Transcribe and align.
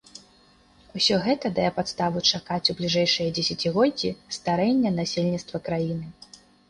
Усё 0.99 1.15
гэта 1.25 1.51
дае 1.59 1.67
падставу 1.75 2.23
чакаць 2.37 2.69
у 2.75 2.75
бліжэйшыя 2.79 3.35
дзесяцігоддзі 3.35 4.15
старэння 4.37 4.93
насельніцтва 5.01 5.57
краіны. 5.69 6.05